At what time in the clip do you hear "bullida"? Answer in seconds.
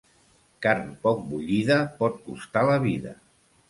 1.29-1.79